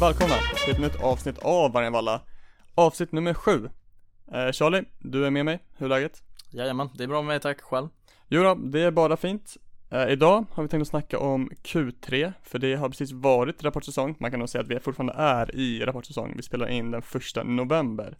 [0.00, 2.20] välkomna till ett nytt avsnitt av Vargen Valla
[2.74, 3.68] Avsnitt nummer sju.
[4.32, 6.22] Eh, Charlie, du är med mig, hur är läget?
[6.50, 7.60] Jajamän, det är bra med mig tack.
[7.60, 7.88] Själv?
[8.28, 9.56] Jo då, det är bara fint.
[9.90, 14.14] Eh, Idag har vi tänkt att snacka om Q3, för det har precis varit rapportsäsong.
[14.18, 17.42] Man kan nog säga att vi fortfarande är i rapportsäsong, vi spelar in den första
[17.42, 18.18] november.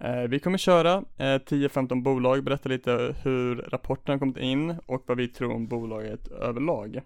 [0.00, 5.04] Eh, Vi kommer köra eh, 10-15 bolag, berätta lite hur rapporten har kommit in och
[5.06, 6.96] vad vi tror om bolaget överlag.
[6.96, 7.02] Eh,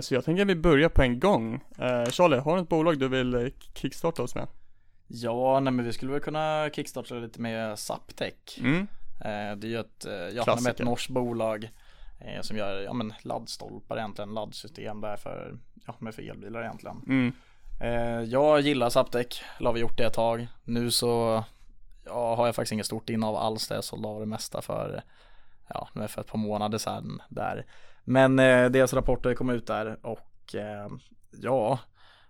[0.00, 1.54] Så jag tänker att vi börjar på en gång.
[1.78, 4.46] Eh, Charlie, har du ett bolag du vill eh, kickstarta oss med?
[5.06, 8.80] Ja, nej men vi skulle väl kunna kickstarta lite med Zaptec Mm.
[9.20, 11.70] eh, Det är ju ett, eh, ja, ett norskt bolag
[12.20, 17.32] eh, Som gör, ja men laddstolpar egentligen, laddsystem där för, ja för elbilar egentligen Mm.
[17.80, 21.44] eh, Jag gillar Zaptec, eller har vi gjort det ett tag Nu så,
[22.04, 25.02] ja har jag faktiskt inget stort innehav alls det, jag sålde av det mesta för
[25.68, 27.66] Ja, för ett par månader sedan där
[28.04, 30.88] Men eh, deras rapporter kom ut där och eh,
[31.42, 31.78] ja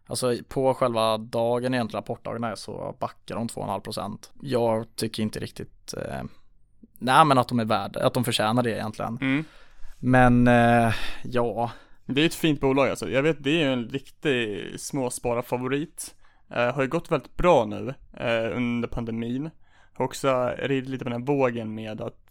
[0.07, 5.95] Alltså på själva dagen egentligen, rapportdagen där så backar de 2,5% Jag tycker inte riktigt
[5.95, 6.23] eh,
[6.99, 9.45] Nej men att de är värda, att de förtjänar det egentligen Mm.
[9.99, 11.71] Men eh, ja
[12.07, 13.11] Det är ett fint bolag alltså.
[13.11, 16.15] Jag vet, det är ju en riktig småspararfavorit.
[16.51, 19.51] Eh, har ju gått väldigt bra nu eh, under pandemin.
[19.95, 22.24] Har också ridit lite på den här vågen med att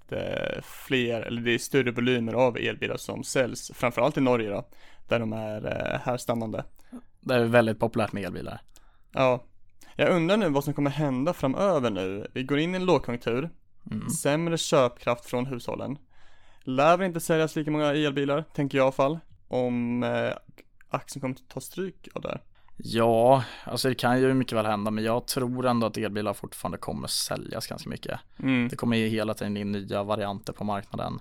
[0.63, 4.67] fler, eller det är större volymer av elbilar som säljs, framförallt i Norge då,
[5.07, 6.63] där de är eh, härstammande.
[7.19, 8.61] Det är väldigt populärt med elbilar
[9.11, 9.43] Ja,
[9.95, 12.27] jag undrar nu vad som kommer hända framöver nu.
[12.33, 13.49] Vi går in i en lågkonjunktur,
[13.91, 14.09] mm.
[14.09, 15.97] sämre köpkraft från hushållen.
[16.63, 20.33] Lär väl inte säljas lika många elbilar, tänker jag i alla fall, om eh,
[20.89, 22.41] aktien kommer att ta stryk av det här.
[22.77, 26.77] Ja, alltså det kan ju mycket väl hända men jag tror ändå att elbilar fortfarande
[26.77, 28.67] kommer säljas ganska mycket Mm.
[28.67, 31.19] Det kommer ju hela tiden in nya varianter på marknaden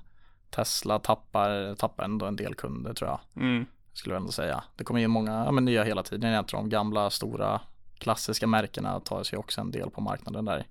[0.51, 3.67] Tesla tappar, tappar ändå en del kunder tror jag Mm.
[3.93, 6.61] Skulle jag ändå säga Det kommer in många, ja, men nya hela tiden Jag tror
[6.61, 7.61] de gamla stora
[7.99, 10.67] klassiska märkena tar sig också en del på marknaden där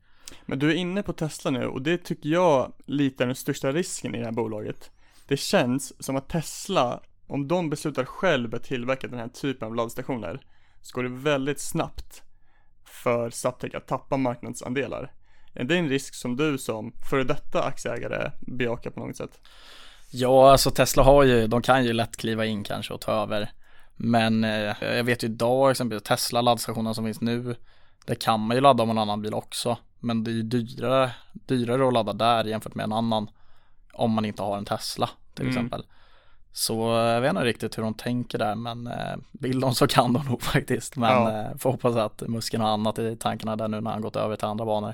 [0.45, 3.71] Men du är inne på Tesla nu och det tycker jag lite är den största
[3.71, 4.91] risken i det här bolaget.
[5.27, 9.75] Det känns som att Tesla, om de beslutar själv att tillverka den här typen av
[9.75, 10.41] laddstationer,
[10.81, 12.23] så går det väldigt snabbt
[12.85, 15.13] för Zaptec att tappa marknadsandelar.
[15.53, 19.39] Är det en risk som du som före detta aktieägare bejakar på något sätt?
[20.11, 23.51] Ja, alltså Tesla har ju, de kan ju lätt kliva in kanske och ta över
[23.95, 27.55] Men eh, jag vet ju idag exempelvis Tesla laddstationen som finns nu
[28.05, 31.11] Det kan man ju ladda med en annan bil också Men det är ju dyrare,
[31.33, 33.29] dyrare att ladda där jämfört med en annan
[33.93, 35.55] Om man inte har en Tesla till Mm.
[35.55, 35.85] exempel
[36.53, 39.87] Så eh, jag vet inte riktigt hur de tänker där men eh, vill de så
[39.87, 41.41] kan de nog faktiskt Men Ja.
[41.51, 44.35] eh, får hoppas att Musken har annat i tankarna där nu när han gått över
[44.35, 44.93] till andra banor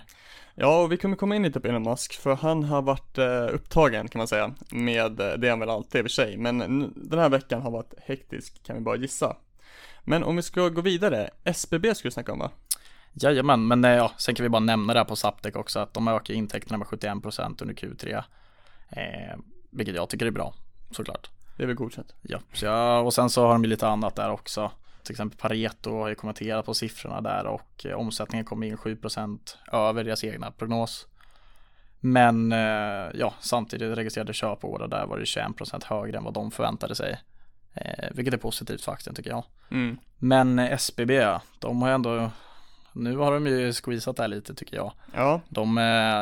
[0.56, 3.18] Ja, och vi kommer komma in lite på Elon Musk, för han har varit
[3.54, 6.58] upptagen kan man säga, med det han väl alltid i och för sig, men
[6.96, 9.36] den här veckan har varit hektisk kan vi bara gissa.
[10.04, 12.52] Men om vi ska gå vidare, SBB skulle vi snacka om va?
[13.14, 16.08] Jajamän, men ja, sen kan vi bara nämna det här på Zaptec också att de
[16.08, 18.24] ökar intäkterna med 71% under Q3
[18.90, 19.38] eh,
[19.70, 20.54] Vilket jag tycker är bra,
[20.92, 22.16] såklart Det är väl godkänt.
[22.22, 24.72] Ja, jag, och sen så har de lite annat där också.
[25.04, 29.40] Till exempel Pareto har ju kommenterat på siffrorna där och eh, omsättningen kom in 7%
[29.72, 31.08] över deras egna prognos.
[32.00, 36.96] Men eh, ja, samtidigt registrerade köporder där var det 21% högre än vad de förväntade
[36.96, 37.22] sig.
[37.74, 39.44] Eh, Vilket är positivt för aktien tycker jag.
[39.72, 39.98] Mm.
[40.18, 41.26] Men SBB,
[41.60, 42.32] de har ändå
[42.94, 44.92] Nu har de ju squeezat där lite tycker jag.
[45.14, 45.78] Ja, De,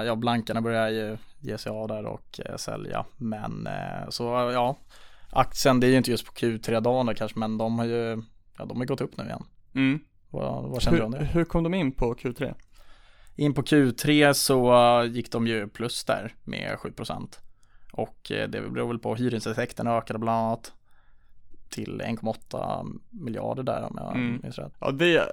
[0.05, 3.05] ja blankarna börjar ju ge sig av där och sälja.
[3.17, 3.69] Men
[4.09, 4.75] så ja
[5.35, 8.21] Aktien, det är ju inte just på Q3-dagen då kanske men de har ju
[8.57, 9.43] Ja de har gått upp nu igen
[9.75, 9.99] mm.
[10.29, 11.25] Vad, vad känner du om Hur, det?
[11.25, 12.53] hur kom de in på Q3?
[13.35, 14.73] In på Q3 så
[15.09, 17.27] gick de ju plus där med 7%
[17.91, 20.73] Och eh, det beror väl på hyresintäkterna ökade bland annat
[21.69, 24.39] Till 1,8 miljarder där om jag Mm.
[24.43, 25.29] minns rätt Ja, det,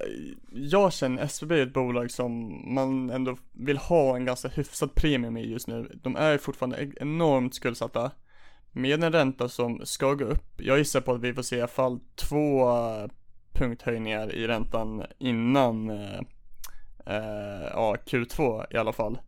[0.53, 5.37] jag känner SBB är ett bolag som man ändå vill ha en ganska hyfsad premium
[5.37, 5.91] i just nu.
[6.03, 8.11] De är fortfarande e- enormt skuldsatta.
[8.73, 10.53] Med en ränta som ska gå upp.
[10.57, 13.07] Jag gissar på att vi får se i alla fall två eh,
[13.53, 16.19] punkthöjningar i räntan innan eh,
[17.07, 19.19] eh, ja, Q2 i alla fall.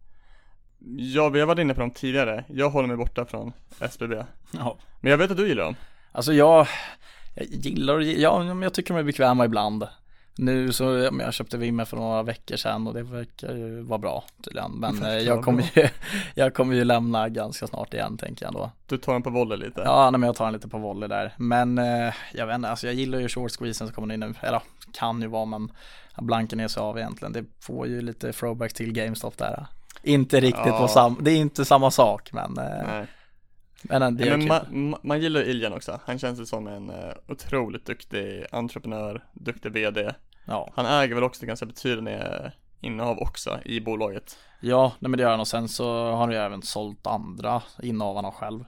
[0.96, 2.44] Ja, vi har varit inne på dem tidigare.
[2.48, 4.24] Jag håller mig borta från SBB.
[4.50, 5.76] Ja Men jag vet att du gillar dem.
[6.12, 6.66] Alltså jag,
[7.34, 9.86] jag gillar att, ja men jag tycker de är bekväma ibland
[10.36, 10.84] Nu så,
[11.20, 14.72] jag köpte Vimmer för några veckor sedan och det verkar ju vara bra tydligen.
[14.72, 15.88] Men eh, jag kommer ju,
[16.34, 19.58] jag kommer ju lämna ganska snart igen tänker jag då Du tar dem på volley
[19.58, 19.80] lite.
[19.84, 21.34] Ja, nej, men jag tar en lite på volley där.
[21.36, 24.34] Men eh, jag vet inte, alltså jag gillar ju short squeezen som kommer in nu.
[24.40, 25.72] Eller kan ju vara men
[26.20, 27.32] blanken är så av egentligen.
[27.32, 29.66] Det får ju lite throwback till GameStop där.
[30.02, 30.78] Inte riktigt Ja.
[30.78, 33.06] på sam, det är inte samma sak men, eh, Nej.
[33.88, 36.00] Men eh, det är men man, ma- man gillar ju Iljan också.
[36.04, 40.14] Han känns ju som en uh, otroligt duktig entreprenör, duktig VD.
[40.44, 42.20] Ja, Han äger väl också ganska betydande
[42.80, 44.38] innehav också i bolaget.
[44.60, 47.62] ja nej, men det gör han och sen så har han ju även sålt andra
[47.82, 48.64] innehavarna själv.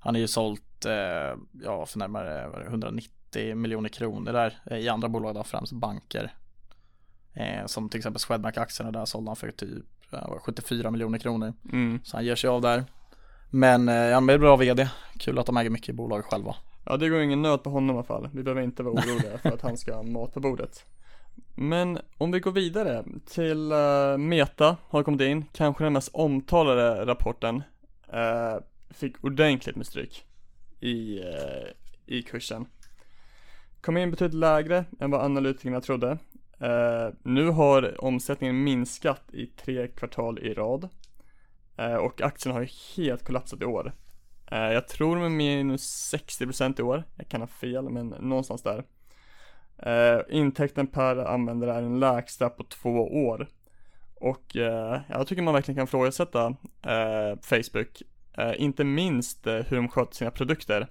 [0.00, 4.58] Han har ju sålt, eh, ja för närmare vad är det, 190 miljoner kronor där
[4.70, 6.32] eh, i andra bolag då, främst banker.
[7.34, 11.52] Eh, som till exempel Swedbank-aktierna där sålde han för typ ja, 74 miljoner kronor.
[11.72, 12.00] Mm.
[12.04, 12.84] Så han ger sig av där.
[13.50, 14.88] Men eh, han är bra vd.
[15.18, 16.56] Kul att de äger mycket i bolaget själva.
[16.84, 18.28] Ja, det går ingen nöd på honom i alla fall.
[18.32, 20.84] Vi behöver inte vara oroliga för att han ska ha mat på bordet.
[21.54, 27.06] Men om vi går vidare till uh, Meta har kommit in, kanske den mest omtalade
[27.06, 27.62] rapporten.
[28.14, 30.24] Uh, fick ordentligt med stryk
[30.80, 31.68] i, uh,
[32.06, 32.66] i kursen.
[33.80, 36.18] Kom in betydligt lägre än vad analytikerna trodde.
[36.62, 40.88] Uh, nu har omsättningen minskat i tre kvartal i rad.
[41.78, 43.92] Eh, och aktien har ju helt kollapsat i år.
[44.50, 47.04] Eh, jag tror de är minus 60% i år.
[47.16, 48.84] Jag kan ha fel, men någonstans där.
[49.78, 53.48] Eh, intäkten per användare är den lägsta på två år.
[54.20, 54.56] Och
[55.08, 56.56] jag tycker man verkligen kan ifrågasätta
[57.42, 58.02] Facebook.
[58.56, 60.88] inte minst hur de sköter sina produkter.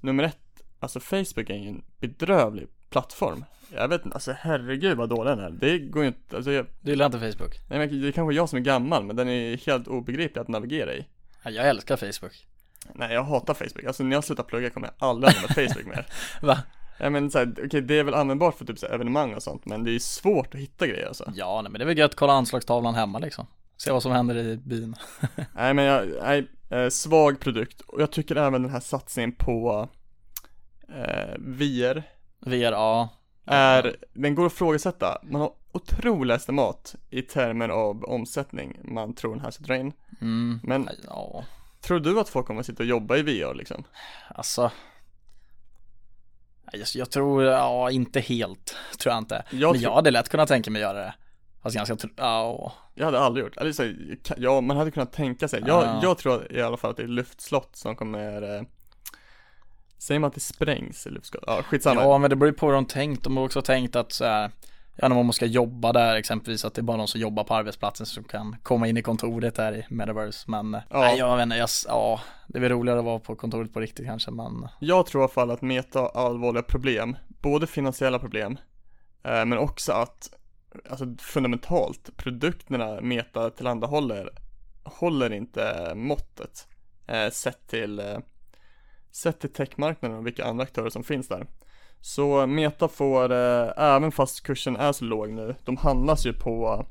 [0.00, 3.44] Nummer ett, alltså Facebook är ju en bedrövlig plattform.
[3.74, 5.50] Jag vet inte, alltså herregud vad dålig den är.
[5.50, 7.54] Det går ju inte, alltså jag, Du gillar inte Facebook?
[7.68, 10.48] nej, men det är kanske jag som är gammal, men den är helt obegriplig att
[10.48, 11.06] navigera i.
[11.42, 12.46] Ja, jag älskar Facebook.
[12.94, 13.84] Nej, jag hatar Facebook.
[13.84, 16.06] Alltså när jag slutar plugga kommer jag aldrig använda Facebook mer.
[16.42, 16.58] Va?
[16.98, 19.84] Ja men såhär, okej det är väl användbart för typ så evenemang och sånt, men
[19.84, 21.32] det är svårt att hitta grejer alltså.
[21.34, 23.46] Ja, nej, men det är väl gött att kolla anslagstavlan hemma liksom.
[23.76, 24.96] Se vad som händer i byn.
[25.54, 27.80] Nej men jag, nej, eh, svag produkt.
[27.80, 29.88] Och jag tycker även den här satsningen på
[30.88, 32.02] eh, VR
[32.46, 33.08] VRA.
[33.46, 35.18] är, den går att ifrågasätta.
[35.22, 39.92] Man har otroliga estimat i termer av omsättning man tror den här ska dra in.
[40.20, 40.60] Mm.
[40.62, 41.44] Men Ja,
[41.80, 43.84] tror du att folk kommer att sitta och jobba i VR liksom?
[44.28, 44.70] alltså.
[46.94, 49.44] Jag, tror, ja inte helt, tror jag inte.
[49.50, 51.14] Jag, men jag hade lätt kunnat tänka mig göra det.
[51.62, 53.92] Fast ganska, ja, jag hade aldrig gjort, eller så,
[54.36, 55.60] ja man hade kunnat tänka sig.
[55.66, 56.00] Jag, Ja.
[56.02, 58.62] jag tror i alla fall att det är luftslott som kommer eh,
[60.02, 61.44] Säger man att det sprängs i luftslott?
[61.46, 62.02] Ja skitsamma.
[62.02, 63.24] Ja men det beror ju på hur de tänkt.
[63.24, 64.50] De har också tänkt att så här,
[64.96, 67.54] ja när man ska jobba där exempelvis att det är bara de som jobbar på
[67.54, 70.44] arbetsplatsen som kan komma in i kontoret där i Metaverse.
[70.50, 71.00] Men Ja.
[71.00, 73.80] nej jag vet inte, jag, ja det är väl roligare att vara på kontoret på
[73.80, 78.18] riktigt kanske men Jag tror i alla fall att Meta har allvarliga problem, både finansiella
[78.18, 78.58] problem,
[79.24, 80.30] eh, men också att,
[80.90, 84.30] alltså fundamentalt, produkterna Meta tillhandahåller
[84.84, 86.68] håller inte måttet,
[87.06, 88.18] eh, sett till, eh,
[89.12, 91.46] sett till techmarknaden och vilka andra aktörer som finns där.
[92.00, 96.86] Så Meta får, eh, även fast kursen är så låg nu, de handlas ju på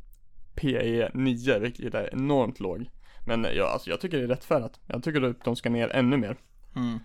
[0.55, 2.89] PE 9, vilket är enormt låg.
[3.25, 4.79] Men ja, alltså jag tycker det är rättfärdigt.
[4.87, 6.37] Jag tycker att de ska ner ännu mer.
[6.75, 6.99] mm.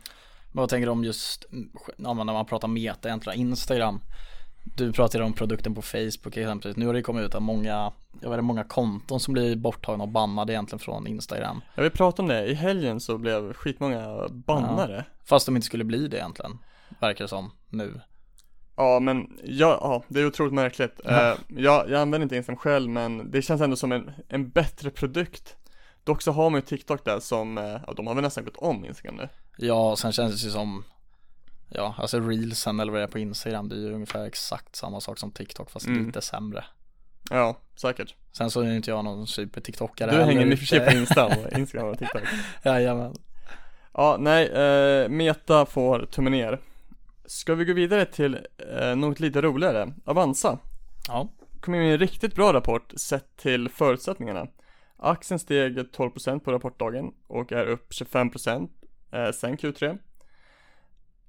[0.53, 4.01] Men vad tänker du om just, mm, ja, när man pratar meta egentligen, Instagram
[4.75, 8.31] du pratade om produkten på Facebook exempelvis, nu har det kommit ut att många, jag
[8.31, 12.29] vet många konton som blir borttagna och bannade egentligen från Instagram Jag vill prata om
[12.29, 15.05] det, i helgen så blev skitmånga bannare.
[15.25, 16.59] Fast de inte skulle bli det egentligen,
[17.01, 18.01] verkar det som nu
[18.77, 21.01] Ja men, ja, ja det är otroligt märkligt.
[21.05, 21.33] Ja.
[21.33, 24.91] Eh, jag, jag använder inte Instagram själv men det känns ändå som en, en bättre
[24.91, 25.57] produkt.
[26.05, 28.57] Dock så har man ju TikTok där som, eh, ja de har väl nästan gått
[28.57, 29.29] om Instagram nu.
[29.59, 30.85] Ja, sen känns det ju som
[31.69, 35.01] Ja, alltså reelsen eller vad det är på Instagram Det är ju ungefär exakt samma
[35.01, 36.07] sak som TikTok fast Mm.
[36.07, 36.65] lite sämre
[37.31, 38.15] Ja, säkert.
[38.33, 40.99] Sen så är inte jag någon super-TikTokare Du hänger i och för mycket på sig.
[41.01, 42.23] Insta och Instagram och TikTok.
[42.65, 43.15] Jajamän
[43.93, 46.61] Ja, nej, eh, Meta får tummen ner.
[47.27, 48.39] Ska vi gå vidare till
[48.81, 49.93] eh, något lite roligare?
[50.05, 50.59] Avanza.
[51.09, 51.29] Ja,
[51.61, 54.47] kom in med en riktigt bra rapport sett till förutsättningarna.
[54.97, 58.69] Aktien steg 12% på rapportdagen och är upp 25%
[59.13, 59.99] eh, sen Q3.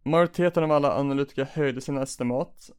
[0.07, 2.69] Majoriteten av alla analytiker höjde sina estimat.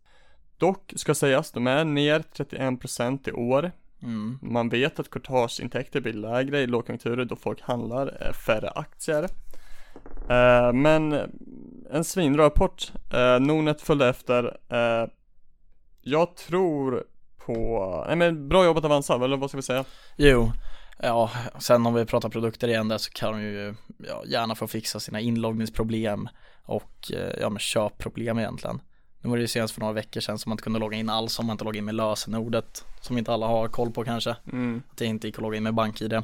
[0.58, 3.73] Dock ska sägas, de är ner 31% i år.
[4.02, 4.38] mm.
[4.42, 9.28] Man vet att courtageintäkter blir lägre i lågkonjunkturer då folk handlar eh, färre aktier.
[10.28, 11.12] Eh, men
[11.90, 12.92] en svinbra rapport.
[13.12, 14.56] Eh, Nordnet följde efter.
[14.68, 15.08] Eh,
[16.02, 17.04] jag tror
[17.37, 19.85] på, nej men bra jobbat Avanza, eller vad ska vi säga?
[20.16, 20.52] Jo,
[20.98, 24.66] ja, sen om vi pratar produkter igen där så kan de ju ja, gärna få
[24.66, 26.28] fixa sina inloggningsproblem
[26.62, 28.80] och eh, ja men köpproblem egentligen.
[29.20, 31.08] Nu var det ju senast för några veckor sedan som man inte kunde logga in
[31.10, 34.36] alls om man inte loggade in med lösenordet som inte alla har koll på kanske.
[34.52, 34.82] Mm.
[34.90, 36.22] Att det inte gick att logga in med BankID.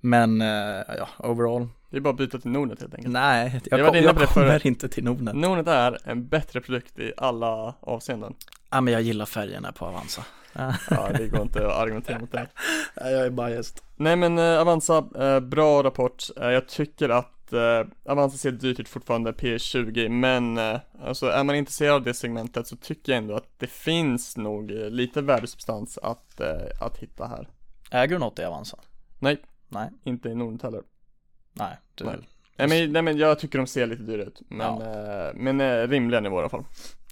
[0.00, 1.68] Men eh, ja, overall.
[1.90, 3.12] Det är bara att byta till Nordnet helt enkelt.
[3.12, 4.64] Nej, Jag jag, kom, jag kommer förut.
[4.64, 5.34] inte till Nordnet.
[5.34, 8.34] Nordnet är en bättre produkt i alla avseenden.
[8.70, 10.24] Ja men jag gillar färgerna på Avanza.
[10.54, 12.46] Ja, det går inte att argumentera mot det.
[12.94, 13.80] jag är biased.
[13.96, 16.24] Nej men eh, Avanza, eh, bra rapport.
[16.36, 21.44] Eh, jag tycker att eh, Avanza ser dyrt ut fortfarande, P20, men eh, alltså är
[21.44, 25.22] man intresserad av det segmentet så tycker jag ändå att det finns nog eh, lite
[25.22, 26.40] värdesubstans att,
[26.80, 27.48] att hitta här.
[27.90, 28.78] Äger du något i Avanza?
[29.18, 29.36] Nej.
[29.68, 29.90] Nej.
[30.04, 30.82] Inte i Nordnet heller.
[31.52, 32.16] Nej, du, Nej.
[32.56, 35.32] Nej men, nej men jag tycker de ser lite dyra ut, men, Ja.
[35.34, 36.64] men rimliga nivåer i alla fall.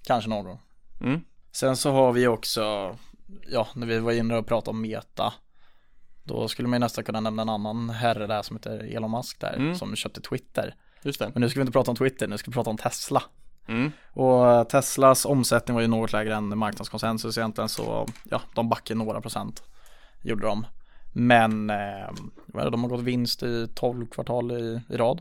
[0.07, 0.59] kanske någon gång.
[1.01, 1.21] Mm.
[1.53, 2.97] Sen så har vi också,
[3.51, 5.33] ja, när vi var inne och pratade om Meta.
[6.25, 9.41] Då skulle man ju nästan kunna nämna en annan herre där som heter Elon Musk
[9.41, 9.75] där, Mm.
[9.75, 10.75] som köpte Twitter.
[11.03, 11.31] Just det.
[11.35, 13.23] Men nu ska vi inte prata om Twitter, nu ska vi prata om Tesla.
[13.69, 13.93] Mm.
[14.13, 18.99] Och eh, Teslas omsättning var ju något lägre än marknadskonsensus egentligen så ja, de backade
[18.99, 19.63] några procent
[20.23, 20.67] gjorde de.
[21.13, 22.11] Men eh,
[22.47, 25.21] vad är det, de har gått vinst i 12 kvartal i, i rad.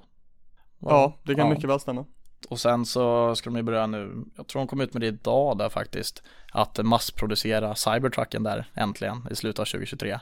[0.80, 1.54] Ja, det kan Ja.
[1.54, 2.06] mycket väl stämma.
[2.50, 5.08] Och sen så ska de ju börja nu, jag tror de kom ut med det
[5.08, 10.20] idag där faktiskt, att massproducera Cybertrucken där äntligen i slutet av 2023.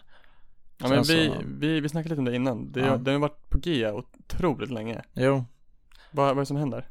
[0.78, 2.72] Ja men vi, så- vi, vi snackade lite om det innan.
[2.72, 2.98] Det, Ja.
[2.98, 5.02] Den har varit på G otroligt länge.
[5.14, 5.46] Jo,
[6.12, 6.88] Vad, vad är det som händer?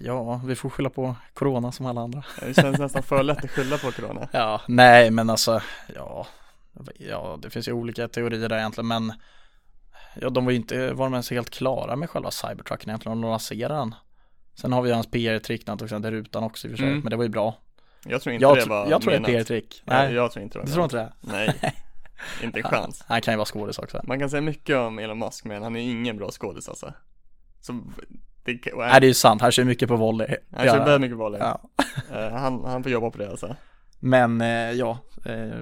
[0.00, 2.24] ja, vi får skylla på corona som alla andra.
[2.40, 4.28] Det känns nästan för lätt att skylla på corona.
[4.32, 5.60] Ja, nej men alltså,
[5.94, 6.26] ja,
[6.98, 9.12] ja det finns ju olika teorier där egentligen men
[10.20, 13.30] ja, de var ju inte, var de ens helt klara med själva Cybertrucken egentligen, de
[13.30, 13.94] lanserade den.
[14.54, 16.76] Sen har vi hans PR-trick när han tog sen till rutan också i och för
[16.78, 17.00] sig, Mm.
[17.00, 17.58] men det var ju bra.
[18.06, 19.82] Jag tror inte Jag, det var jag tror det är PR-trick.
[19.84, 21.12] Nej, jag tror inte det du tror inte det?
[21.20, 21.54] Nej,
[22.42, 23.04] inte en chans.
[23.08, 24.00] Han kan ju vara skådis också.
[24.04, 26.92] Man kan säga mycket om Elon Musk men han är ingen bra skådis alltså.
[27.60, 27.80] Så
[28.44, 30.36] det, och Nej det är ju sant, han kör mycket på volley.
[30.52, 31.40] han kör väldigt mycket volley.
[31.40, 31.60] Ja.
[32.12, 33.56] Eh, han, han får jobba på det alltså.
[34.00, 35.60] Men eh, ja, eh,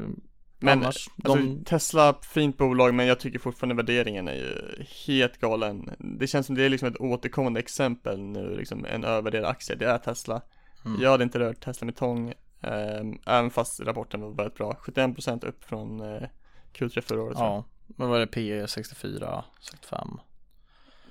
[0.63, 5.39] Men annars, alltså, de, Tesla, fint bolag men jag tycker fortfarande värderingen är ju helt
[5.39, 5.91] galen.
[5.99, 9.87] Det känns som det är liksom ett återkommande exempel nu, liksom en övervärderad aktie, det
[9.87, 10.43] är Tesla.
[10.85, 11.03] Mm.
[11.03, 14.77] Jag hade inte rört Tesla med tång, ehm, även fast rapporten var väldigt bra.
[14.83, 16.29] 71% upp från eh,
[16.73, 20.09] Q3 förra året ja, vad var det, P 64, 65.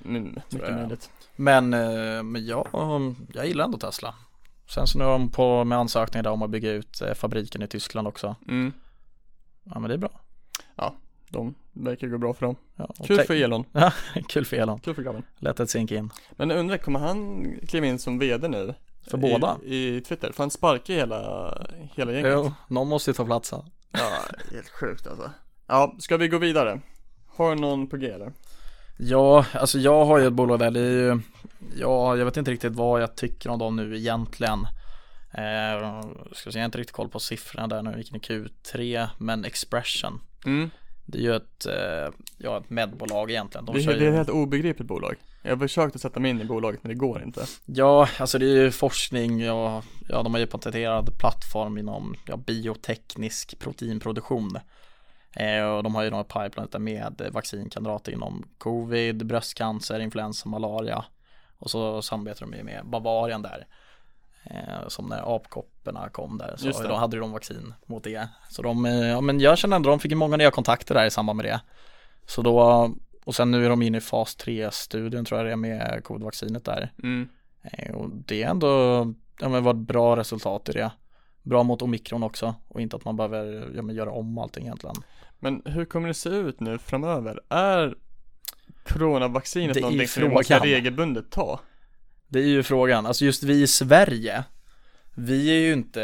[0.05, 1.11] Mm, mycket möjligt.
[1.35, 2.67] Men, eh, men jag,
[3.33, 4.15] jag gillar ändå Tesla.
[4.73, 7.61] Sen så nu är de på med ansökningar där om att bygga ut eh, fabriken
[7.61, 8.35] i Tyskland också.
[8.47, 8.73] Mm,
[9.63, 10.21] Ja men det är bra.
[11.29, 12.55] de verkar gå bra för dem.
[12.75, 13.91] Ja, Kul för Elon, Ja,
[14.29, 14.79] kul för Elon.
[14.79, 15.23] kul för grabben.
[15.37, 16.09] Lätt att sink in.
[16.31, 18.73] Men undrar, kommer han kliva in som VD nu?
[19.09, 19.57] För båda?
[19.63, 21.53] I, I Twitter, för han sparkar hela,
[21.95, 22.31] hela gänget.
[22.33, 23.61] Jo, någon måste ju ta platsen.
[23.91, 24.11] Ja,
[24.51, 25.31] helt sjukt alltså.
[25.67, 26.81] Ja, ska vi gå vidare?
[27.27, 28.33] Har du någon på G eller?
[28.97, 31.19] Ja, alltså jag har ju ett bolag där, det är ju,
[31.75, 34.67] ja, jag vet inte riktigt vad jag tycker om dem nu egentligen.
[35.33, 39.07] Eh, ska se, jag har inte riktigt koll på siffrorna där nu, vilken är Q3,
[39.17, 40.21] men Expression.
[40.45, 40.69] Mm.
[41.05, 43.65] Det är ju ett, eh, ja, ett medbolag egentligen.
[43.65, 45.15] De Det, är- det är ett helt obegripligt bolag.
[45.43, 47.45] Jag har försökt att sätta mig in i bolaget men det går inte.
[47.65, 52.37] ja, alltså det är ju forskning och ja, de har ju patenterad plattform inom ja,
[52.37, 54.57] bioteknisk proteinproduktion.
[55.35, 61.05] Eh, och de har ju några pipeline där med vaccinkandidater inom covid, bröstcancer, influensa, malaria.
[61.57, 63.67] Och så samarbetar de ju med Bavarian där.
[64.43, 68.29] Eh, som när apkopporna kom där så då hade de vaccin mot det.
[68.49, 71.11] Så de, eh, ja men jag känner ändå de fick många nya kontakter där i
[71.11, 71.61] samband med det.
[72.25, 72.89] Så då,
[73.23, 76.65] och sen nu är de inne i fas 3-studien tror jag det är med covid-vaccinet
[76.65, 76.91] där.
[77.03, 77.29] Mm.
[77.61, 78.67] Eh, och det är ändå,
[79.39, 80.91] ja men var ett bra resultat i det.
[81.43, 84.95] Bra mot omikron också och inte att man behöver ja, men göra om allting egentligen.
[85.39, 87.39] Men hur kommer det se ut nu framöver?
[87.49, 87.95] Är
[88.85, 91.59] coronavaccinet någonting som vi måste regelbundet ta?
[92.31, 94.43] Det är ju frågan, alltså just vi i Sverige
[95.15, 96.01] Vi är ju inte,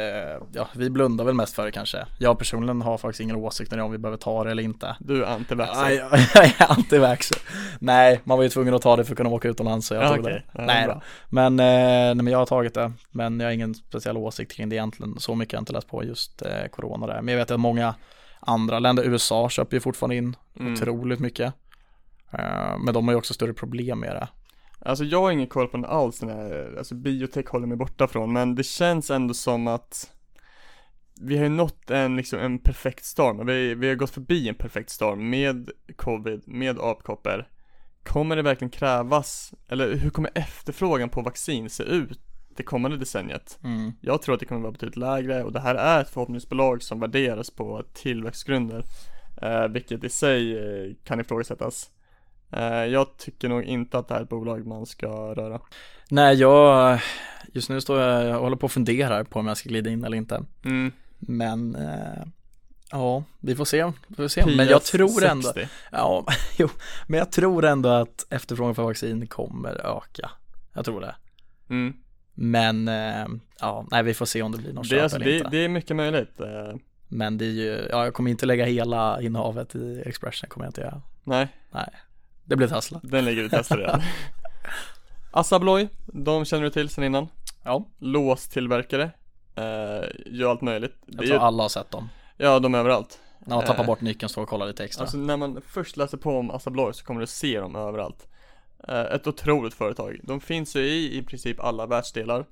[0.54, 2.06] ja vi blundar väl mest för det kanske.
[2.20, 4.96] Jag personligen har faktiskt ingen åsikt om vi behöver ta det eller inte.
[5.00, 5.84] Du är antivaxxer.
[5.84, 5.96] Nej,
[6.34, 7.38] jag är antivaxxer
[7.80, 10.04] Nej, man var ju tvungen att ta det för att kunna åka utomlands så jag
[10.04, 10.34] Ja, tog okej.
[10.34, 10.44] det.
[10.62, 11.02] Ja, Nej bra.
[11.30, 12.92] Men, eh, nej men jag har tagit det.
[13.12, 15.20] Men jag har ingen speciell åsikt kring det egentligen.
[15.20, 17.22] Så mycket har jag inte läst på just eh, corona där.
[17.22, 17.96] Men jag vet att många
[18.40, 20.74] andra länder, USA köper ju fortfarande in Mm.
[20.74, 21.54] otroligt mycket.
[22.32, 24.28] Eh, Men de har ju också större problem med det
[24.88, 28.08] Alltså jag har ingen koll på den alls den här, alltså biotech håller mig borta
[28.08, 30.13] från men det känns ändå som att
[31.22, 34.56] vi har ju nått en liksom en perfekt storm, vi, vi har gått förbi en
[34.56, 37.48] perfekt storm med covid, med apkoppor
[38.03, 42.20] Kommer det verkligen krävas, eller hur kommer efterfrågan på vaccin se ut
[42.56, 43.60] det kommande decenniet?
[43.63, 43.91] mm.
[44.01, 47.00] Jag tror att det kommer vara betydligt lägre och det här är ett förhoppningsbolag som
[47.00, 48.84] värderas på tillväxtgrunder
[49.41, 51.91] eh, Vilket i sig eh, kan ifrågasättas
[52.92, 55.60] Jag tycker nog inte att det här är ett bolag man ska röra
[56.10, 57.00] Nej, jag,
[57.54, 60.04] just nu står jag, jag håller på att fundera på om jag ska glida in
[60.04, 60.44] eller inte.
[60.66, 60.92] mm.
[61.20, 62.24] Men, eh,
[62.92, 64.46] ja, vi får se, vi får se.
[64.46, 65.68] Men jag tror ändå, 60.
[65.92, 66.25] ja,
[66.58, 66.70] jo,
[67.08, 70.32] men jag tror ändå att efterfrågan för vaccin kommer öka.
[70.74, 71.16] Jag tror det.
[71.70, 71.94] mm.
[72.39, 73.27] Men, eh,
[73.60, 75.38] ja, nej, vi får se om det blir någon det, är köp alltså, eller det,
[75.38, 75.50] inte.
[75.50, 76.75] det är mycket möjligt eh,
[77.08, 80.70] Men det är ju, ja, jag kommer inte lägga hela innehavet i Expression, kommer jag
[80.70, 81.01] inte göra.
[81.24, 81.89] Nej, Nej,
[82.48, 83.00] det blir Tesla.
[83.04, 84.01] den ligger vi testar redan
[85.32, 87.27] Assa Abloy, de känner du till sen innan.
[87.63, 89.12] Ja, Låstillverkare.
[89.56, 90.96] Eh, gör allt möjligt.
[91.06, 92.10] Det jag är tror ju, alla har sett dem.
[92.38, 93.20] ja, de är överallt.
[93.39, 95.01] När man tappar Eh, bort nyckeln står och kollar lite extra.
[95.04, 98.27] Alltså när man först läser på om Assa Abloy så kommer du se dem överallt.
[98.88, 100.20] Eh, ett otroligt företag.
[100.24, 102.46] De finns ju i i princip alla världsdelar.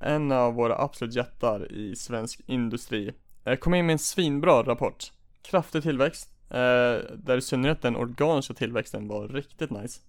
[0.00, 3.14] En av våra absolut jättar i svensk industri.
[3.44, 5.12] Eh, kom in med en svinbra rapport.
[5.42, 6.30] Kraftig tillväxt.
[6.54, 10.00] Eh, där i synnerhet den organiska tillväxten var riktigt nice.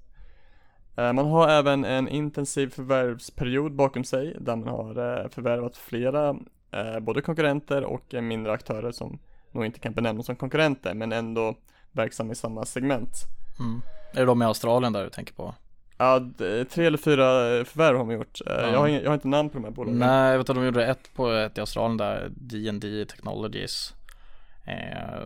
[0.96, 6.36] Eh, man har även en intensiv förvärvsperiod bakom sig där man har eh, förvärvat flera
[7.02, 9.20] både konkurrenter och mindre aktörer som
[9.52, 11.56] nog inte kan benämnas som konkurrenter men ändå
[11.92, 13.12] verksam i samma segment.
[13.60, 13.82] Mm.
[14.14, 15.56] Är det de i Australien där du tänker på?
[15.98, 16.30] Ja,
[16.70, 17.26] tre eller fyra
[17.66, 18.42] förvärv har man gjort.
[18.46, 18.72] Ja.
[18.72, 20.00] Jag, har inga, jag har inte namn på de här bolagen.
[20.00, 23.94] Nej, jag vet att de gjorde ett på ett i Australien där, D&D Technologies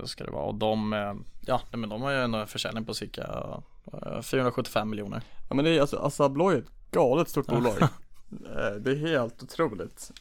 [0.07, 1.13] ska det vara och de, eh,
[1.45, 3.57] ja men de har ju en försäljning på cirka
[3.93, 5.21] eh, 475 miljoner.
[5.49, 7.77] Ja men det är alltså, Assa Abloy är ett galet stort bolag.
[8.31, 10.11] Eh, det är helt otroligt.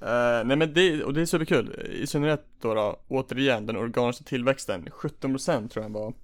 [0.00, 1.74] Eh, nej men det, och det är superkul.
[1.90, 4.88] I synnerhet då, då återigen den organiska tillväxten.
[4.88, 6.14] 17% tror jag var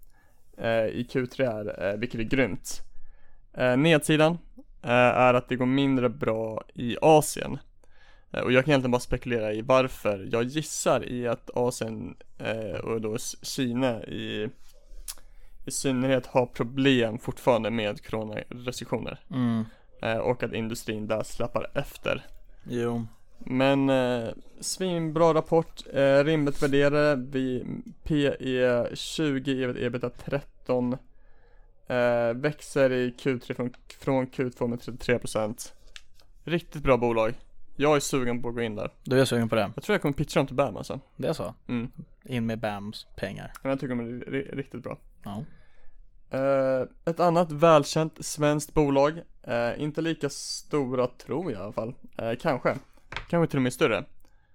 [0.59, 2.83] eh, i Q3 är, eh, vilket är grymt.
[3.55, 4.39] Eh, nedsidan
[4.83, 7.59] eh, är att det går mindre bra i Asien.
[8.35, 10.29] Eh, och jag kan egentligen bara spekulera i varför.
[10.33, 14.49] Jag gissar i att Asien eh, och då Kina i
[15.67, 19.65] i synnerhet har problem fortfarande med coronarestriktioner Mm.
[20.03, 22.27] eh, och att industrin där släpar efter.
[22.65, 23.07] Jo.
[23.39, 24.29] Men eh,
[24.61, 27.67] svinbra rapport, eh, rimligt värderade, vi
[28.03, 30.93] PE 20, ebitda 13
[31.87, 35.73] eh, Växer i Q3 från, från Q2 med 33%
[36.45, 37.35] Riktigt bra bolag
[37.77, 39.71] Jag är sugen på att gå in där Du är sugen på det?
[39.75, 41.55] Jag tror jag kommer pitcha dem till BAM alltså Det är så?
[41.69, 41.91] mm.
[42.25, 43.53] In med BAMs pengar.
[43.63, 45.45] Men jag tycker de är ri- riktigt bra Ja.
[46.31, 51.95] Eh, ett annat välkänt svenskt bolag, eh, inte lika stora tror jag i alla fall,
[52.19, 52.77] eh, kanske,
[53.31, 54.05] kanske till och med större.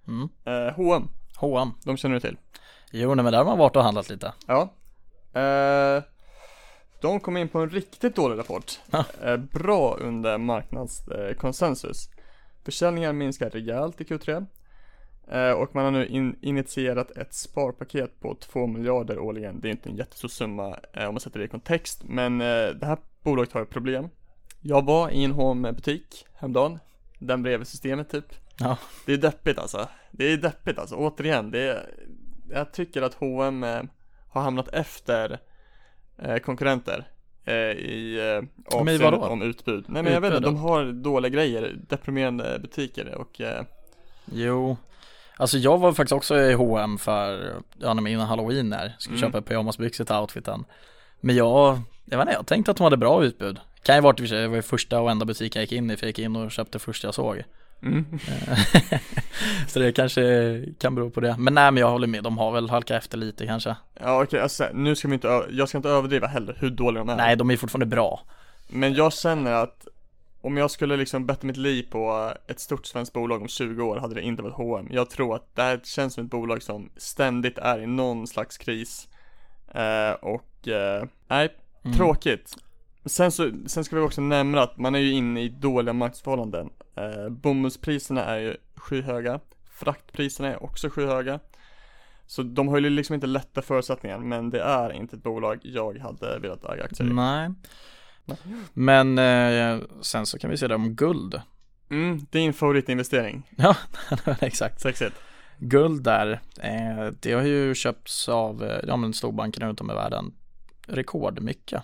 [0.07, 0.29] Mm.
[0.45, 1.69] Eh, H&M, H&M.
[1.85, 2.37] de känner du till?
[2.91, 4.33] Jo, nej, men där har man varit och handlat lite.
[4.47, 4.73] Ja.
[5.41, 6.03] Eh,
[7.01, 8.79] de kom in på en riktigt dålig rapport.
[8.91, 9.05] Ja.
[9.23, 12.09] Eh, bra under marknadskonsensus.
[12.63, 14.45] Försäljningen minskar rejält i Q3.
[15.31, 19.59] Eh, och man har nu in, initierat ett sparpaket på 2 miljarder årligen.
[19.61, 22.03] Det är inte en jättestor summa eh, om man sätter det i kontext.
[22.03, 24.09] Men eh, det här bolaget har ett problem.
[24.61, 26.79] Jag var i en H&M butik häromdagen.
[27.19, 28.25] Den bredvid systemet typ.
[28.59, 28.77] Ja.
[29.05, 29.87] Det är deppigt alltså.
[30.11, 30.95] Det är deppigt alltså.
[30.95, 31.89] Återigen, det är,
[32.49, 33.65] jag tycker att H&M
[34.29, 35.39] har hamnat efter
[36.43, 37.07] konkurrenter
[37.47, 38.43] i eh,
[38.83, 39.85] Men avseende om utbud.
[39.87, 43.63] Nej men jag vet inte, de har dåliga grejer, deprimerande butiker och eh,
[44.25, 44.77] Jo.
[45.37, 49.29] Alltså jag var faktiskt också i H&M för, ja när innan halloween där, skulle Mm.
[49.31, 50.65] köpa pyjamasbyxor till outfiten.
[51.19, 53.59] Men jag, jag vet inte, jag tänkte att de hade bra utbud.
[53.83, 55.63] Kan ju varit i och för sig, det var ju första och enda butiken jag
[55.63, 57.43] gick in i, för jag gick in och köpte första jag såg.
[57.81, 58.05] Mm.
[59.67, 61.35] Så det kanske kan bero på det.
[61.39, 63.75] Men nej men jag håller med, de har väl halkat efter lite kanske.
[63.99, 67.09] Ja okej, alltså, nu ska vi inte, jag ska inte överdriva heller hur dåliga de
[67.09, 67.15] är.
[67.15, 68.21] Nej, de är fortfarande bra.
[68.67, 69.87] Men jag känner att
[70.41, 73.97] om jag skulle liksom betta mitt liv på ett stort svenskt bolag om 20 år
[73.97, 74.87] hade det inte varit H&M.
[74.91, 78.57] Jag tror att det här känns som ett bolag som ständigt är i någon slags
[78.57, 79.07] kris.
[79.73, 81.49] Eh, och, eh, nej,
[81.83, 81.97] Mm.
[81.97, 82.55] tråkigt.
[83.05, 86.69] Sen så, sen ska vi också nämna att man är ju inne i dåliga marknadsförhållanden.
[86.99, 89.39] Eh, bomullspriserna är ju skyhöga.
[89.71, 91.39] Fraktpriserna är också skyhöga.
[92.25, 95.97] Så de har ju liksom inte lätta förutsättningar, men det är inte ett bolag jag
[95.97, 97.13] hade velat äga aktier i.
[97.13, 97.49] Nej.
[98.73, 101.41] Men eh, sen så kan vi se det om guld.
[101.89, 103.49] Mm, din favoritinvestering.
[103.55, 103.75] Ja,
[104.41, 104.81] exakt.
[104.81, 105.15] Sexigt.
[105.57, 109.93] Guld där, eh, det har ju köpts av eh, ja, men storbankerna runt om i
[109.93, 110.33] världen
[110.87, 111.83] rekordmycket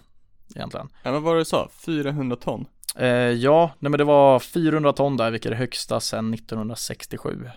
[0.56, 0.90] egentligen.
[1.04, 1.70] Ja men vad var det du sa?
[1.86, 2.66] 400 ton?
[2.98, 7.50] Eh, ja, nej men det var 400 ton där, vilket är det högsta sedan 1967.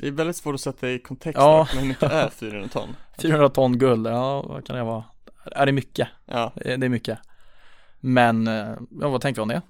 [0.00, 1.68] Det är väldigt svårt att sätta i kontext Ja.
[1.74, 2.96] men hur mycket är 400 ton?
[3.18, 5.04] 400 ton guld, ja vad kan det vara?
[5.52, 6.08] Är det mycket?
[6.26, 7.18] Ja, Eh, Det är mycket.
[8.00, 8.68] Men, eh,
[9.00, 9.62] ja, vad tänkte du om det?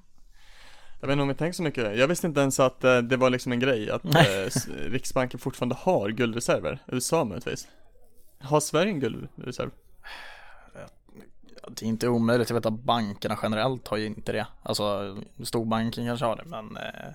[1.01, 1.99] jag vet inte om jag tänker så mycket.
[1.99, 4.49] Jag visste inte ens att eh, det var liksom en grej att Nej.
[4.89, 6.79] Riksbanken fortfarande har guldreserver.
[6.87, 7.69] USA möjligtvis.
[8.41, 9.71] Har Sverige en guldreserv?
[11.71, 14.47] Det är inte omöjligt, jag vet att bankerna generellt har ju inte det.
[14.63, 17.13] Alltså storbanken kanske har det, men eh,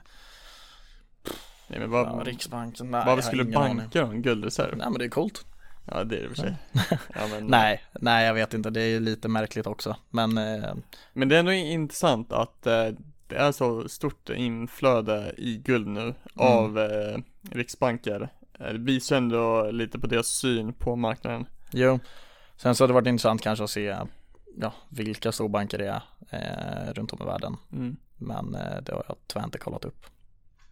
[1.67, 4.77] Nej men vad, ja, Riksbanken, nej, varför skulle banker ha en guldreserv?
[4.77, 5.45] Nej men det är coolt.
[5.85, 6.55] Ja det är det för sig.
[7.15, 9.95] Ja, men, Nej, nej jag vet inte, det är lite märkligt också.
[10.09, 10.73] Men eh,
[11.13, 12.87] Men det är ändå intressant att eh,
[13.27, 17.17] det är så stort inflöde i guld nu av eh,
[17.51, 18.29] riksbanker.
[18.59, 21.45] Eh, Det visar ändå lite på deras syn på marknaden.
[21.71, 21.99] jo,
[22.55, 23.95] sen så har det varit intressant kanske att se
[24.57, 27.57] ja, vilka storbanker det är eh, runt om i världen.
[27.71, 27.95] Mm.
[28.17, 30.05] Men eh, det har jag tyvärr inte kollat upp.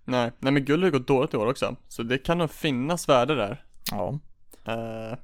[0.04, 1.76] Nej, nej men guld har ju gått dåligt i år också.
[1.88, 3.66] Så det kan nog finnas värde där.
[3.92, 4.20] Ja,
[4.66, 5.18] Eh,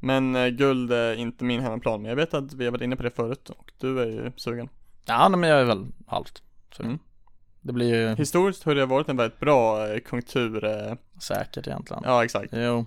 [0.00, 2.96] men eh, guld är inte min hemmaplan, men jag vet att vi har varit inne
[2.96, 4.68] på det förut och du är ju sugen.
[5.04, 6.42] ja nej, men jag är väl halvt.
[6.76, 6.98] Så Mm.
[7.60, 12.02] Det blir ju Historiskt har det varit en väldigt bra eh, konjunktur, eh, säkert egentligen.
[12.06, 12.52] ja exakt.
[12.52, 12.86] Jo.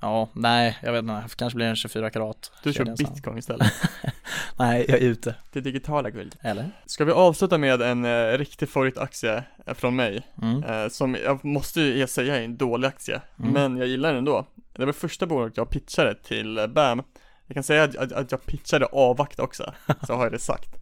[0.00, 1.12] Ja, nej, jag vet inte.
[1.14, 2.52] Det kanske blir en 24 karat.
[2.62, 3.72] Du kör bitcoin istället.
[4.58, 5.34] Nej, jag är ute.
[5.52, 6.36] Det digitala guld.
[6.42, 6.70] Eller?
[6.86, 10.26] Ska vi avsluta med en eh, riktig favoritaktie eh, från mig?
[10.42, 10.62] Mm.
[10.64, 13.52] Eh, som jag måste ju säga är en dålig aktie, Mm.
[13.52, 14.46] men jag gillar den ändå.
[14.72, 17.02] Det var första bolaget jag pitchade till eh, BAM.
[17.46, 19.72] Jag kan säga att, att, att jag pitchade avvakta också,
[20.06, 20.74] så har jag det sagt.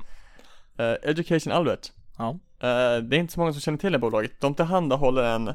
[0.78, 1.92] Eh, Education Albert.
[2.18, 2.30] Ja.
[2.60, 4.40] Eh, det är inte så många som känner till det bolaget.
[4.40, 5.50] De tillhandahåller en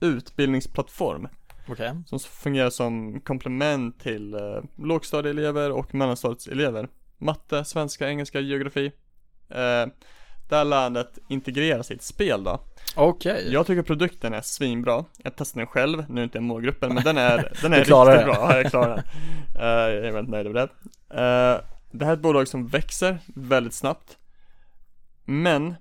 [0.00, 1.28] utbildningsplattform
[1.68, 1.92] Okej.
[2.06, 4.40] som fungerar som komplement till eh,
[4.78, 6.88] lågstadieelever och mellanstadieelever.
[7.18, 8.86] Matte, svenska, engelska, geografi.
[9.48, 9.86] Eh,
[10.48, 12.60] där lärandet integreras i ett spel då.
[12.96, 13.48] Okej.
[13.52, 15.04] Jag tycker produkten är svinbra.
[15.22, 17.94] Jag testade den själv, nu är inte jag målgruppen, men den är, den är riktigt
[17.94, 18.24] det.
[18.24, 18.34] bra.
[18.52, 19.04] Ja, jag klarar den.
[19.62, 20.68] Eh, jag är väldigt nöjd över det.
[21.10, 24.18] Eh, det här är ett bolag som växer väldigt snabbt.
[25.24, 25.74] Men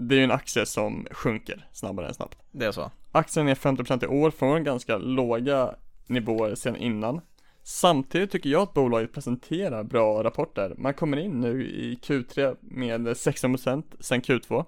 [0.00, 2.38] det är ju en aktie som sjunker snabbare än snabbt.
[2.52, 2.90] Det är så.
[3.12, 5.74] Aktien är 50% i år från ganska låga
[6.06, 7.20] nivåer sedan innan.
[7.62, 10.74] Samtidigt tycker jag att bolaget presenterar bra rapporter.
[10.78, 14.64] Man kommer in nu i Q3 med 16% sen Q2.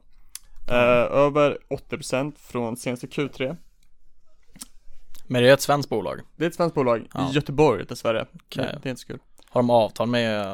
[0.68, 0.76] Eh,
[1.16, 1.58] över
[1.90, 3.56] 80% från senaste Q3.
[5.26, 6.20] Men det är ett svenskt bolag.
[6.36, 7.30] Det är ett svenskt bolag Ja.
[7.30, 8.26] i Göteborg dessvärre.
[8.34, 8.64] Okej.
[8.64, 9.18] Det, det är inte så kul.
[9.52, 10.44] Har de avtal med,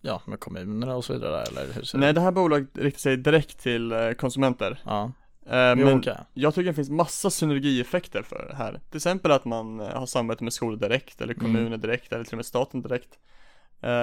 [0.00, 2.98] ja, med kommunerna och så vidare eller hur ser det Nej, det här bolaget riktar
[3.00, 4.80] sig direkt till eh, konsumenter.
[4.84, 5.12] Ja,
[5.46, 6.16] Eh, men okej.
[6.34, 8.80] jag tycker det finns massa synergieffekter för det här.
[8.90, 11.44] Till exempel att man eh, har samarbete med skolor direkt, eller Mm.
[11.46, 13.18] kommuner direkt, eller till och med staten direkt.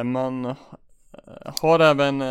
[0.06, 0.56] Man
[1.62, 2.24] har även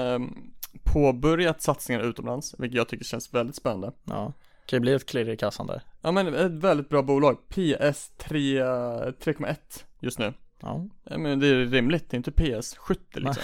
[0.84, 3.92] påbörjat satsningar utomlands, vilket jag tycker känns väldigt spännande.
[4.04, 4.32] Ja.
[4.66, 5.82] Kan ju bli ett klirr i kassan där.
[6.00, 9.56] Ja men ett väldigt bra bolag, PS 3, 3,1
[10.00, 10.32] just nu.
[10.62, 10.86] Ja.
[11.16, 13.42] Men det är rimligt, det är inte PS 70 liksom.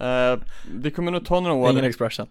[0.00, 0.38] Eh,
[0.74, 1.70] det kommer nog ta några år.
[1.70, 2.26] Ingen expression.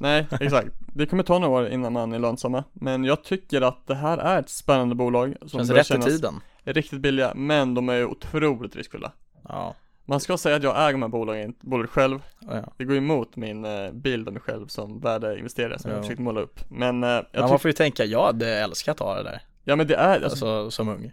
[0.00, 0.68] Nej, exakt.
[0.94, 2.64] Det kommer ta några år innan man är lönsamma.
[2.72, 6.34] Men jag tycker att det här är ett spännande bolag som Känns rätt i tiden.
[6.64, 9.12] riktigt billiga, men de är ju otroligt riskfulla.
[9.48, 9.74] Ja.
[10.04, 12.22] Man ska säga att jag äger de här bolagen, bolaget själv.
[12.40, 12.72] Ja, ja.
[12.76, 16.02] Det går emot min eh, bild av mig själv som värdeinvesterare som jag Ja.
[16.02, 16.60] försökt måla upp.
[16.70, 19.42] Men eh, jag Men man får ju tänka, jag hade älskat att ha det där.
[19.64, 21.12] ja men det är, alltså, Alltså som ung.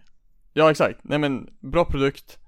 [0.53, 0.99] ja exakt.
[1.03, 2.39] Nej men, bra produkt,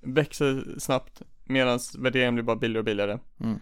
[0.00, 3.18] växer snabbt, medan värderingen blir bara billigare och billigare.
[3.40, 3.58] Mm.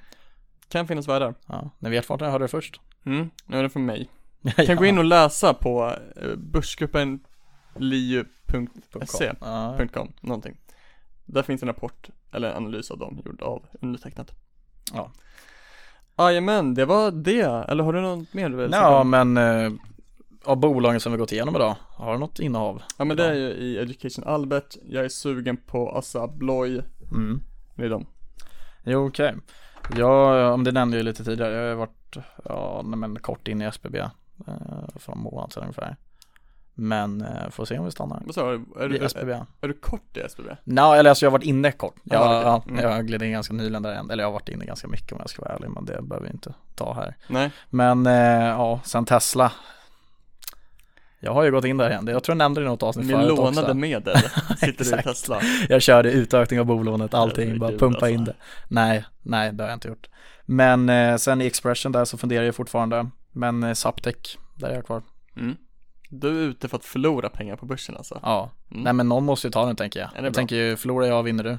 [0.69, 1.35] Kan finnas världar.
[1.47, 1.71] Ja.
[1.79, 2.81] Ni vet vart jag hörde det först?
[3.05, 4.11] Mm, nu är det från mig.
[4.41, 4.65] ja.
[4.67, 7.21] Kan gå in och läsa på eh, börsgruppen
[7.77, 9.79] liu.se Ja.
[9.93, 10.57] .com, någonting.
[11.25, 14.31] Där finns en rapport, eller en analys av dem, gjord av undertecknat.
[14.95, 15.13] Ja.
[16.19, 17.43] Jajamän, det var det.
[17.69, 18.83] Eller har du något mer du vill säga?
[18.83, 19.73] Ja men eh,
[20.45, 22.83] av bolagen som vi gått igenom idag, har du något innehav?
[22.99, 27.41] Ja men det är ju i Education Albert, jag är sugen på Assa Abloy, Mm.
[27.75, 28.07] det är de.
[28.85, 29.35] Jo okej.
[29.97, 33.63] Jag, om det nämnde jag lite tidigare, jag har varit, ja nej, men kort in
[33.63, 34.09] i SBB eh,
[34.97, 35.97] för en månad sedan ungefär.
[36.75, 38.23] Men eh, får se om vi stannar.
[38.27, 38.65] Vad sa du?
[38.81, 39.33] Är du, SBB.
[39.33, 40.49] är, är du kort i SBB?
[40.65, 41.95] Nej, eller alltså jag har varit inne kort.
[42.05, 42.73] Jag, Ja, okej.
[42.77, 42.91] ja, Mm.
[42.97, 43.93] jag gled in ganska nyligen där.
[44.13, 46.27] Eller jag har varit inne ganska mycket om jag ska vara ärlig, men det behöver
[46.27, 47.17] vi inte ta här.
[47.29, 49.53] Nej, Men eh, ja, sen Tesla.
[51.21, 52.07] Jag har ju gått in där igen.
[52.07, 53.75] Jag tror jag nämnde det i något avsnitt med förut lånade också.
[53.75, 54.17] medel
[54.59, 55.03] sitter du i.
[55.03, 55.41] Tesla.
[55.69, 58.33] Jag körde utökning av bolånet, allting, bara pumpa in alltså.
[58.33, 58.39] det.
[58.69, 60.09] Nej, nej det har jag inte gjort.
[60.47, 63.11] Men eh, sen i Expression där så funderar jag fortfarande.
[63.33, 64.17] Men eh, Zaptec,
[64.57, 65.03] där är jag kvar.
[65.37, 65.57] Mm.
[66.09, 68.21] Du är ute för att förlora pengar på börsen alltså?
[68.23, 68.83] Ja, Mm.
[68.83, 70.09] nej men någon måste ju ta den tänker jag.
[70.15, 70.33] Jag bra.
[70.33, 71.59] tänker ju, förlorar jag vinner du.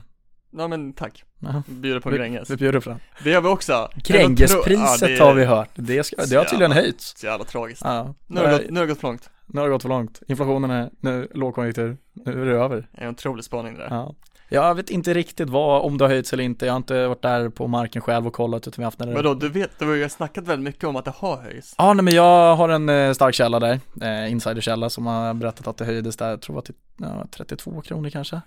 [0.51, 1.63] Ja men tack, Ja.
[1.67, 2.49] bjuder på Vi, Gränges.
[2.49, 2.99] vi bjuder på den.
[3.23, 3.89] Det gör vi också.
[3.95, 5.69] Grängespriset Ja, det är har vi hört.
[5.75, 7.13] Det, ska, det har tydligen höjts.
[7.17, 7.81] Så jävla tragiskt.
[7.85, 9.29] Ja, Nu har, det gått, nu har det gått för långt.
[9.47, 10.21] nu har det gått för långt.
[10.27, 11.97] Inflationen är nu lågkonjunktur.
[12.13, 12.87] Nu är det över.
[12.91, 13.87] Det är en otrolig spaning det där.
[13.89, 14.15] Ja.
[14.53, 16.65] Jag vet inte riktigt vad, om det har höjts eller inte.
[16.65, 19.13] Jag har inte varit där på marken själv och kollat utan vi har haft en
[19.13, 21.75] Vadå, du vet, du har ju snackat väldigt mycket om att det har höjts.
[21.77, 25.67] Ja nej men jag har en eh, stark källa där, eh, insiderkälla som har berättat
[25.67, 28.41] att det höjdes där, jag tror det var till ja, 32 kronor kanske,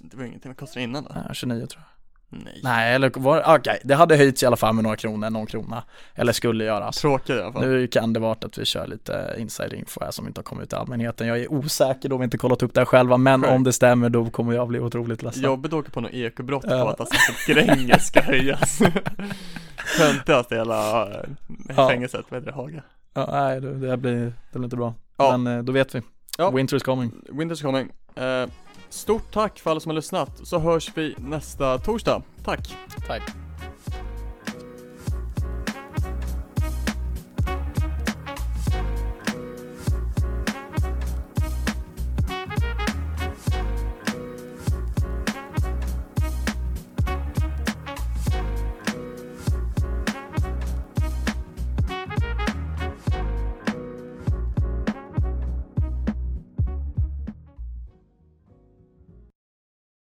[0.00, 1.10] Det var ingenting, vad kostade det innan då?
[1.28, 1.90] ja, 29 tror jag.
[2.44, 2.60] Nej.
[2.62, 5.84] Nej eller var okej, det hade höjts i alla fall med några kronor, någon krona,
[6.14, 6.96] eller skulle göras.
[7.00, 7.66] Tråkigt i alla fall.
[7.68, 10.68] Nu kan det vara att vi kör lite insiderinfo här som inte har kommit ut
[10.68, 11.26] till allmänheten.
[11.26, 13.52] Jag är osäker då vi inte kollat upp det här själva, men Sjukt.
[13.52, 15.42] om det stämmer då kommer jag bli otroligt ledsen.
[15.42, 18.78] Jobbigt att åka på något ekobrott på att alltså att Gränges ska höjas.
[19.98, 21.08] Töntigaste hela
[21.76, 21.88] Ja.
[21.88, 22.82] fängelset, vad heter det, Haga?
[23.14, 24.94] Ja, nej det, det blir, det blir inte bra.
[25.16, 25.36] Ja.
[25.36, 26.02] Men eh, då vet vi.
[26.38, 26.50] Ja.
[26.50, 27.10] Winter is coming.
[27.32, 27.88] Winter's coming.
[28.14, 28.48] Eh,
[28.94, 32.22] Stort tack för alla som har lyssnat, så hörs vi nästa torsdag.
[32.44, 32.76] Tack!
[33.06, 33.43] Tack.